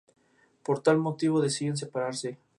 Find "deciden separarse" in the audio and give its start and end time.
1.41-2.39